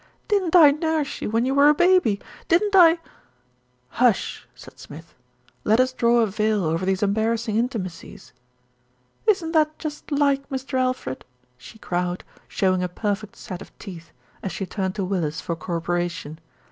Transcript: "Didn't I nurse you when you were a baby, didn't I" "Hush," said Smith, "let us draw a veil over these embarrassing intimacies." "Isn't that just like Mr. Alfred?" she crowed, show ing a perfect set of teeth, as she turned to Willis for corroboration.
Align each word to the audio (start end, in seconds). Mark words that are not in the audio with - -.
"Didn't 0.27 0.55
I 0.55 0.71
nurse 0.71 1.21
you 1.21 1.29
when 1.29 1.45
you 1.45 1.53
were 1.53 1.69
a 1.69 1.75
baby, 1.75 2.19
didn't 2.47 2.75
I" 2.75 2.97
"Hush," 4.01 4.47
said 4.55 4.79
Smith, 4.79 5.13
"let 5.63 5.79
us 5.79 5.93
draw 5.93 6.21
a 6.21 6.25
veil 6.25 6.63
over 6.65 6.87
these 6.87 7.03
embarrassing 7.03 7.55
intimacies." 7.55 8.33
"Isn't 9.27 9.51
that 9.51 9.77
just 9.77 10.11
like 10.11 10.49
Mr. 10.49 10.79
Alfred?" 10.79 11.23
she 11.55 11.77
crowed, 11.77 12.23
show 12.47 12.73
ing 12.73 12.81
a 12.81 12.89
perfect 12.89 13.35
set 13.35 13.61
of 13.61 13.77
teeth, 13.77 14.11
as 14.41 14.51
she 14.51 14.65
turned 14.65 14.95
to 14.95 15.05
Willis 15.05 15.39
for 15.39 15.55
corroboration. 15.55 16.39